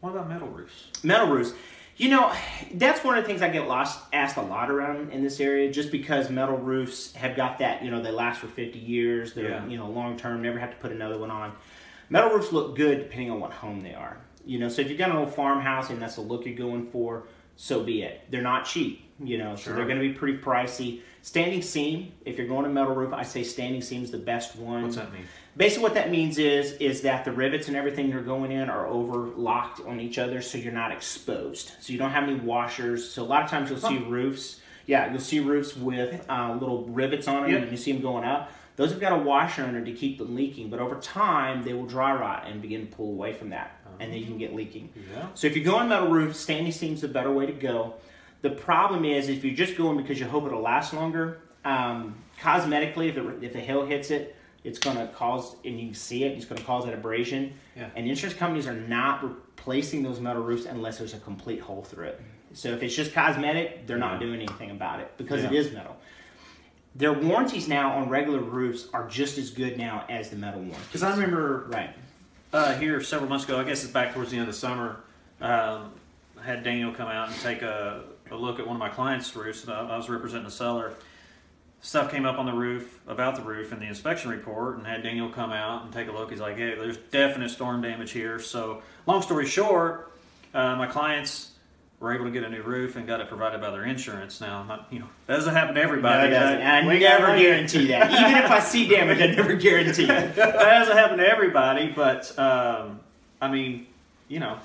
what 0.00 0.10
about 0.10 0.28
metal 0.28 0.48
roofs? 0.48 0.88
metal 1.04 1.28
roofs. 1.28 1.52
You 1.96 2.08
know, 2.08 2.32
that's 2.72 3.04
one 3.04 3.16
of 3.16 3.22
the 3.22 3.28
things 3.28 3.40
I 3.40 3.48
get 3.48 3.68
lost 3.68 4.00
asked 4.12 4.36
a 4.36 4.42
lot 4.42 4.68
around 4.70 5.12
in 5.12 5.22
this 5.22 5.38
area, 5.38 5.70
just 5.70 5.92
because 5.92 6.28
metal 6.28 6.56
roofs 6.56 7.12
have 7.14 7.36
got 7.36 7.60
that. 7.60 7.84
You 7.84 7.90
know, 7.92 8.02
they 8.02 8.10
last 8.10 8.40
for 8.40 8.48
fifty 8.48 8.80
years. 8.80 9.32
They're 9.32 9.50
Yeah. 9.50 9.66
you 9.66 9.76
know 9.78 9.88
long 9.88 10.16
term. 10.16 10.42
Never 10.42 10.58
have 10.58 10.70
to 10.70 10.76
put 10.76 10.90
another 10.90 11.18
one 11.18 11.30
on. 11.30 11.52
Metal 12.10 12.30
roofs 12.30 12.52
look 12.52 12.76
good 12.76 12.98
depending 12.98 13.30
on 13.30 13.38
what 13.40 13.52
home 13.52 13.82
they 13.82 13.94
are. 13.94 14.16
You 14.44 14.58
know, 14.58 14.68
so 14.68 14.82
if 14.82 14.90
you've 14.90 14.98
got 14.98 15.10
an 15.10 15.16
old 15.16 15.32
farmhouse 15.34 15.90
and 15.90 16.02
that's 16.02 16.16
the 16.16 16.20
look 16.20 16.44
you're 16.44 16.54
going 16.56 16.90
for, 16.90 17.28
so 17.56 17.82
be 17.82 18.02
it. 18.02 18.22
They're 18.30 18.42
not 18.42 18.64
cheap. 18.66 19.08
You 19.22 19.38
know, 19.38 19.54
so 19.54 19.72
they're 19.72 19.86
going 19.86 20.00
to 20.00 20.06
be 20.06 20.12
pretty 20.12 20.38
pricey. 20.38 21.00
Standing 21.24 21.62
seam. 21.62 22.12
If 22.26 22.36
you're 22.36 22.46
going 22.46 22.64
to 22.64 22.70
metal 22.70 22.94
roof, 22.94 23.14
I 23.14 23.22
say 23.22 23.44
standing 23.44 23.80
seam's 23.80 24.10
the 24.10 24.18
best 24.18 24.56
one. 24.56 24.82
What's 24.82 24.96
that 24.96 25.10
mean? 25.10 25.22
Basically, 25.56 25.82
what 25.82 25.94
that 25.94 26.10
means 26.10 26.36
is 26.36 26.72
is 26.72 27.00
that 27.00 27.24
the 27.24 27.32
rivets 27.32 27.66
and 27.68 27.74
everything 27.78 28.10
you're 28.10 28.20
going 28.20 28.52
in 28.52 28.68
are 28.68 28.86
overlocked 28.86 29.80
on 29.86 30.00
each 30.00 30.18
other, 30.18 30.42
so 30.42 30.58
you're 30.58 30.70
not 30.74 30.92
exposed. 30.92 31.72
So 31.80 31.94
you 31.94 31.98
don't 31.98 32.10
have 32.10 32.24
any 32.24 32.34
washers. 32.34 33.08
So 33.10 33.22
a 33.22 33.24
lot 33.24 33.42
of 33.42 33.48
times 33.48 33.70
you'll 33.70 33.78
see 33.80 33.96
roofs. 33.96 34.60
Yeah, 34.84 35.10
you'll 35.10 35.18
see 35.18 35.40
roofs 35.40 35.74
with 35.74 36.26
uh, 36.28 36.58
little 36.60 36.84
rivets 36.88 37.26
on 37.26 37.44
them, 37.44 37.52
Yep. 37.52 37.62
and 37.62 37.70
you 37.70 37.78
see 37.78 37.92
them 37.92 38.02
going 38.02 38.24
up. 38.24 38.52
Those 38.76 38.90
have 38.90 39.00
got 39.00 39.12
a 39.14 39.22
washer 39.22 39.62
under 39.64 39.82
to 39.82 39.92
keep 39.92 40.18
them 40.18 40.34
leaking, 40.36 40.68
but 40.68 40.78
over 40.78 40.96
time 40.96 41.64
they 41.64 41.72
will 41.72 41.86
dry 41.86 42.12
rot 42.12 42.44
and 42.46 42.60
begin 42.60 42.86
to 42.86 42.94
pull 42.94 43.08
away 43.12 43.32
from 43.32 43.48
that, 43.48 43.80
and 43.98 44.12
then 44.12 44.18
you 44.18 44.26
can 44.26 44.36
get 44.36 44.54
leaking. 44.54 44.90
Yeah. 45.14 45.28
So 45.32 45.46
if 45.46 45.56
you're 45.56 45.64
going 45.64 45.88
metal 45.88 46.08
roof, 46.08 46.36
standing 46.36 46.70
seam's 46.70 47.00
the 47.00 47.08
better 47.08 47.30
way 47.32 47.46
to 47.46 47.52
go. 47.52 47.94
The 48.44 48.50
problem 48.50 49.06
is 49.06 49.30
if 49.30 49.42
you're 49.42 49.54
just 49.54 49.74
going 49.74 49.96
because 49.96 50.20
you 50.20 50.26
hope 50.26 50.44
it'll 50.44 50.60
last 50.60 50.92
longer, 50.92 51.38
um, 51.64 52.14
cosmetically, 52.38 53.08
if, 53.08 53.16
it, 53.16 53.42
if 53.42 53.52
the 53.54 53.58
hail 53.60 53.86
hits 53.86 54.10
it, 54.10 54.36
it's 54.64 54.78
going 54.78 54.98
to 54.98 55.06
cause, 55.14 55.56
and 55.64 55.80
you 55.80 55.86
can 55.86 55.94
see 55.94 56.24
it, 56.24 56.36
it's 56.36 56.44
going 56.44 56.58
to 56.58 56.66
cause 56.66 56.84
that 56.84 56.92
abrasion. 56.92 57.54
Yeah. 57.74 57.88
And 57.96 58.06
insurance 58.06 58.36
companies 58.38 58.66
are 58.66 58.74
not 58.74 59.24
replacing 59.24 60.02
those 60.02 60.20
metal 60.20 60.42
roofs 60.42 60.66
unless 60.66 60.98
there's 60.98 61.14
a 61.14 61.20
complete 61.20 61.58
hole 61.58 61.80
through 61.84 62.08
it. 62.08 62.20
So 62.52 62.68
if 62.68 62.82
it's 62.82 62.94
just 62.94 63.14
cosmetic, 63.14 63.86
they're 63.86 63.96
not 63.96 64.20
doing 64.20 64.34
anything 64.42 64.72
about 64.72 65.00
it 65.00 65.10
because 65.16 65.42
it 65.42 65.50
Yeah. 65.50 65.60
is 65.60 65.72
metal. 65.72 65.96
Their 66.94 67.14
warranties 67.14 67.66
now 67.66 67.92
on 67.92 68.10
regular 68.10 68.40
roofs 68.40 68.88
are 68.92 69.08
just 69.08 69.38
as 69.38 69.48
good 69.48 69.78
now 69.78 70.04
as 70.10 70.28
the 70.28 70.36
metal 70.36 70.60
warranties. 70.60 70.86
Because 70.88 71.02
I 71.02 71.12
remember 71.12 71.64
Right. 71.70 71.94
uh, 72.52 72.74
here 72.74 73.00
several 73.00 73.30
months 73.30 73.46
ago, 73.46 73.58
I 73.58 73.64
guess 73.64 73.82
it's 73.84 73.92
back 73.94 74.12
towards 74.12 74.32
the 74.32 74.36
end 74.36 74.46
of 74.46 74.52
the 74.54 74.60
summer, 74.60 75.00
um, 75.40 75.92
I 76.38 76.42
had 76.44 76.62
Daniel 76.62 76.92
come 76.92 77.08
out 77.08 77.28
and 77.28 77.36
take 77.40 77.62
a, 77.62 78.02
a 78.34 78.36
look 78.38 78.58
at 78.58 78.66
one 78.66 78.76
of 78.76 78.80
my 78.80 78.88
clients' 78.90 79.34
roofs. 79.34 79.64
And 79.64 79.72
I, 79.72 79.96
was 79.96 80.08
representing 80.08 80.44
the 80.44 80.50
seller. 80.50 80.94
stuff 81.80 82.10
came 82.10 82.24
up 82.24 82.38
on 82.38 82.46
the 82.46 82.52
roof 82.52 83.00
about 83.06 83.36
the 83.36 83.42
roof 83.42 83.72
in 83.72 83.78
the 83.78 83.86
inspection 83.86 84.30
report, 84.30 84.76
and 84.78 84.86
had 84.86 85.02
Daniel 85.02 85.28
come 85.28 85.52
out 85.52 85.84
and 85.84 85.92
take 85.92 86.08
a 86.08 86.12
look. 86.12 86.30
He's 86.30 86.40
like, 86.40 86.56
"Hey, 86.56 86.74
there's 86.74 86.96
definite 86.96 87.50
storm 87.50 87.82
damage 87.82 88.10
here." 88.12 88.38
So, 88.38 88.82
long 89.06 89.22
story 89.22 89.46
short, 89.46 90.12
uh, 90.54 90.76
my 90.76 90.86
clients 90.86 91.50
were 92.00 92.12
able 92.14 92.24
to 92.24 92.30
get 92.30 92.42
a 92.44 92.48
new 92.48 92.60
roof 92.62 92.96
and 92.96 93.06
got 93.06 93.20
it 93.20 93.28
provided 93.28 93.60
by 93.60 93.70
their 93.70 93.84
insurance. 93.84 94.40
Now, 94.40 94.62
not, 94.64 94.88
you 94.90 94.98
know, 94.98 95.06
that 95.26 95.36
doesn't 95.36 95.54
happen 95.54 95.74
to 95.74 95.80
No, 95.80 95.86
everybody. 95.86 96.26
it 96.28 96.30
doesn't. 96.30 96.60
I 96.60 96.80
never 96.82 97.36
guarantee 97.38 97.86
that. 97.88 98.10
Even 98.10 98.44
if 98.44 98.50
I 98.50 98.58
see 98.60 98.88
damage, 98.88 99.20
I 99.20 99.26
never 99.28 99.54
guarantee 99.54 100.04
it. 100.04 100.06
that 100.36 100.54
doesn't 100.54 100.96
happen 100.96 101.18
to 101.18 101.26
everybody, 101.26 101.92
but 101.94 102.36
um, 102.38 103.00
I 103.40 103.48
mean, 103.50 103.86
you 104.28 104.40
know, 104.40 104.58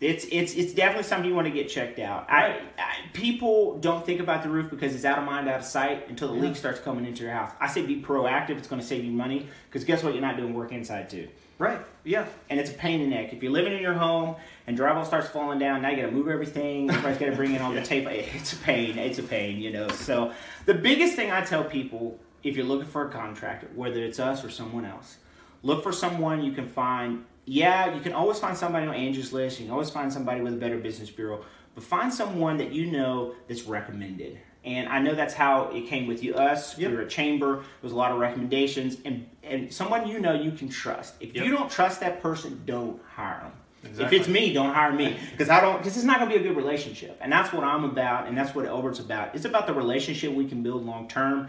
It's 0.00 0.26
it's 0.30 0.54
it's 0.54 0.74
definitely 0.74 1.04
something 1.04 1.28
you 1.28 1.36
want 1.36 1.46
to 1.46 1.52
get 1.52 1.68
checked 1.68 1.98
out. 1.98 2.28
I, 2.28 2.60
I 2.78 2.94
people 3.12 3.78
don't 3.78 4.04
think 4.04 4.20
about 4.20 4.42
the 4.42 4.48
roof 4.48 4.68
because 4.68 4.94
it's 4.94 5.04
out 5.04 5.18
of 5.18 5.24
mind, 5.24 5.48
out 5.48 5.60
of 5.60 5.64
sight 5.66 6.08
until 6.08 6.28
the 6.28 6.34
leak 6.34 6.56
starts 6.56 6.80
coming 6.80 7.06
into 7.06 7.22
your 7.22 7.32
house. 7.32 7.52
I 7.60 7.68
say 7.68 7.86
be 7.86 8.02
proactive. 8.02 8.58
It's 8.58 8.66
going 8.66 8.80
to 8.80 8.86
save 8.86 9.04
you 9.04 9.12
money 9.12 9.48
because 9.66 9.84
guess 9.84 10.02
what? 10.02 10.12
You're 10.12 10.22
not 10.22 10.36
doing 10.36 10.52
work 10.52 10.72
inside 10.72 11.08
too, 11.08 11.28
right? 11.58 11.80
Yeah, 12.02 12.26
and 12.50 12.58
it's 12.58 12.70
a 12.70 12.74
pain 12.74 13.00
in 13.00 13.08
the 13.08 13.16
neck. 13.16 13.32
If 13.32 13.42
you're 13.42 13.52
living 13.52 13.72
in 13.72 13.80
your 13.80 13.94
home 13.94 14.34
and 14.66 14.76
drywall 14.76 15.06
starts 15.06 15.28
falling 15.28 15.60
down, 15.60 15.82
now 15.82 15.90
you 15.90 15.96
got 15.96 16.06
to 16.06 16.12
move 16.12 16.28
everything. 16.28 16.90
Everybody's 16.90 17.18
got 17.18 17.26
to 17.26 17.36
bring 17.36 17.54
in 17.54 17.62
all 17.62 17.72
the 17.72 17.82
tape. 17.84 18.06
It's 18.34 18.52
a 18.52 18.56
pain. 18.56 18.98
It's 18.98 19.20
a 19.20 19.22
pain. 19.22 19.58
You 19.58 19.70
know. 19.70 19.88
So 19.88 20.32
the 20.66 20.74
biggest 20.74 21.14
thing 21.14 21.30
I 21.30 21.42
tell 21.42 21.62
people 21.64 22.18
if 22.42 22.56
you're 22.56 22.66
looking 22.66 22.88
for 22.88 23.08
a 23.08 23.10
contractor, 23.10 23.68
whether 23.74 24.02
it's 24.02 24.20
us 24.20 24.44
or 24.44 24.50
someone 24.50 24.84
else, 24.84 25.16
look 25.62 25.82
for 25.82 25.92
someone 25.92 26.42
you 26.42 26.52
can 26.52 26.68
find. 26.68 27.24
Yeah, 27.46 27.94
you 27.94 28.00
can 28.00 28.12
always 28.12 28.38
find 28.38 28.56
somebody 28.56 28.86
on 28.86 28.94
Angie's 28.94 29.32
list. 29.32 29.58
You 29.60 29.66
can 29.66 29.72
always 29.72 29.90
find 29.90 30.12
somebody 30.12 30.40
with 30.40 30.54
a 30.54 30.56
better 30.56 30.78
business 30.78 31.10
bureau, 31.10 31.44
but 31.74 31.84
find 31.84 32.12
someone 32.12 32.56
that 32.58 32.72
you 32.72 32.90
know 32.90 33.34
that's 33.48 33.64
recommended. 33.64 34.38
And 34.64 34.88
I 34.88 34.98
know 34.98 35.14
that's 35.14 35.34
how 35.34 35.64
it 35.74 35.86
came 35.88 36.06
with 36.06 36.22
you. 36.24 36.34
Us, 36.36 36.78
Yep. 36.78 36.90
we 36.90 36.96
were 36.96 37.02
a 37.02 37.08
chamber. 37.08 37.56
There 37.56 37.64
was 37.82 37.92
a 37.92 37.96
lot 37.96 38.12
of 38.12 38.18
recommendations, 38.18 38.96
and 39.04 39.28
and 39.42 39.70
someone 39.72 40.08
you 40.08 40.20
know 40.20 40.32
you 40.32 40.52
can 40.52 40.70
trust. 40.70 41.14
If 41.20 41.34
Yep. 41.34 41.44
you 41.44 41.50
don't 41.52 41.70
trust 41.70 42.00
that 42.00 42.22
person, 42.22 42.62
don't 42.64 42.98
hire 43.14 43.40
them. 43.42 43.52
Exactly. 43.90 44.16
If 44.16 44.22
it's 44.22 44.28
me, 44.30 44.54
don't 44.54 44.72
hire 44.72 44.92
me 44.92 45.18
because 45.32 45.50
I 45.50 45.60
don't. 45.60 45.76
Because 45.76 45.96
it's 45.98 46.06
not 46.06 46.18
going 46.18 46.30
to 46.32 46.38
be 46.38 46.42
a 46.42 46.48
good 46.48 46.56
relationship, 46.56 47.18
and 47.20 47.30
that's 47.30 47.52
what 47.52 47.62
I'm 47.62 47.84
about, 47.84 48.26
and 48.26 48.38
that's 48.38 48.54
what 48.54 48.64
Elbert's 48.64 49.00
about. 49.00 49.34
It's 49.34 49.44
about 49.44 49.66
the 49.66 49.74
relationship 49.74 50.32
we 50.32 50.46
can 50.46 50.62
build 50.62 50.86
long 50.86 51.08
term, 51.08 51.48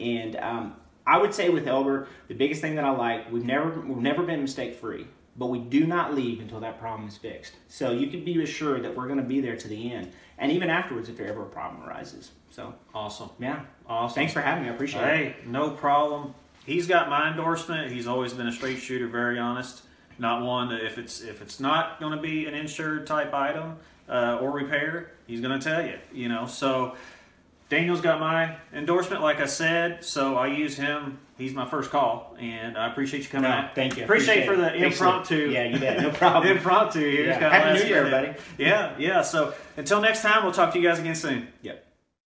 and 0.00 0.34
um, 0.34 0.74
I 1.06 1.18
would 1.18 1.32
say 1.32 1.50
with 1.50 1.68
Elbert, 1.68 2.08
the 2.26 2.34
biggest 2.34 2.60
thing 2.60 2.74
that 2.74 2.84
I 2.84 2.90
like, 2.90 3.30
we've 3.30 3.44
never 3.44 3.80
we've 3.80 3.98
never 3.98 4.24
been 4.24 4.42
mistake 4.42 4.74
free, 4.74 5.06
but 5.38 5.46
we 5.46 5.58
do 5.58 5.86
not 5.86 6.14
leave 6.14 6.40
until 6.40 6.60
that 6.60 6.78
problem 6.78 7.08
is 7.08 7.16
fixed. 7.16 7.54
So 7.68 7.92
you 7.92 8.08
can 8.08 8.24
be 8.24 8.42
assured 8.42 8.82
that 8.84 8.96
we're 8.96 9.06
going 9.06 9.18
to 9.18 9.24
be 9.24 9.40
there 9.40 9.56
to 9.56 9.68
the 9.68 9.92
end, 9.92 10.12
and 10.38 10.50
even 10.52 10.70
afterwards 10.70 11.08
if 11.08 11.16
there 11.16 11.26
ever 11.28 11.42
a 11.42 11.46
problem 11.46 11.88
arises. 11.88 12.30
So 12.50 12.74
awesome, 12.94 13.30
yeah, 13.38 13.60
awesome. 13.86 14.14
thanks 14.14 14.32
for 14.32 14.40
having 14.40 14.64
me. 14.64 14.70
I 14.70 14.74
appreciate 14.74 15.02
it. 15.02 15.06
Hey, 15.06 15.36
no 15.46 15.70
problem. 15.70 16.34
He's 16.64 16.86
got 16.86 17.08
my 17.08 17.30
endorsement. 17.30 17.92
He's 17.92 18.06
always 18.06 18.32
been 18.32 18.48
a 18.48 18.52
straight 18.52 18.78
shooter, 18.78 19.06
very 19.06 19.38
honest. 19.38 19.82
Not 20.18 20.42
one 20.42 20.70
that 20.70 20.84
if 20.84 20.98
it's 20.98 21.20
if 21.20 21.42
it's 21.42 21.60
not 21.60 22.00
going 22.00 22.16
to 22.16 22.20
be 22.20 22.46
an 22.46 22.54
insured 22.54 23.06
type 23.06 23.34
item 23.34 23.76
uh, 24.08 24.38
or 24.40 24.50
repair, 24.50 25.12
he's 25.26 25.40
going 25.40 25.58
to 25.58 25.64
tell 25.64 25.84
you. 25.84 25.98
You 26.12 26.28
know, 26.28 26.46
so 26.46 26.96
Daniel's 27.68 28.00
got 28.00 28.18
my 28.18 28.56
endorsement, 28.72 29.22
like 29.22 29.40
I 29.40 29.46
said. 29.46 30.04
So 30.04 30.36
I 30.36 30.48
use 30.48 30.76
him. 30.76 31.18
He's 31.38 31.52
my 31.52 31.68
first 31.68 31.90
call, 31.90 32.34
and 32.40 32.78
I 32.78 32.90
appreciate 32.90 33.22
you 33.24 33.28
coming 33.28 33.50
No, 33.50 33.56
out. 33.56 33.74
thank 33.74 33.98
you. 33.98 34.04
Appreciate, 34.04 34.46
for 34.46 34.56
the 34.56 34.74
impromptu. 34.74 35.50
Yeah, 35.50 35.64
you 35.64 35.78
bet. 35.78 36.00
No 36.00 36.10
problem. 36.10 36.50
impromptu 36.56 37.00
here. 37.00 37.26
Yeah. 37.26 37.40
Got 37.40 37.52
Happy 37.52 37.78
New 37.82 37.86
Year, 37.88 37.98
everybody. 38.06 38.34
Yeah, 38.56 38.94
yeah. 38.98 39.20
So 39.20 39.52
until 39.76 40.00
next 40.00 40.22
time, 40.22 40.44
we'll 40.44 40.54
talk 40.54 40.72
to 40.72 40.80
you 40.80 40.88
guys 40.88 40.98
again 40.98 41.14
soon. 41.14 41.48
Yep. 41.60 41.85